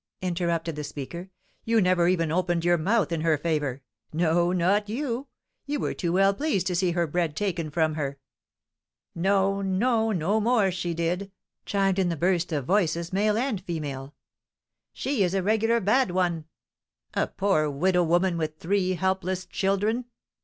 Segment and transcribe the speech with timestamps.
[0.23, 1.29] interrupted the speaker.
[1.63, 3.83] "You never even opened your mouth in her favour.
[4.11, 5.27] No, not you?
[5.67, 8.17] You were too well pleased to see her bread taken from her."
[9.13, 10.11] "No, no!
[10.11, 11.31] no more she did,"
[11.67, 14.15] chimed in a burst of voices, male and female.
[14.91, 16.45] "She is a regular bad one!"
[17.13, 20.05] "A poor widow woman, with three helpless children!"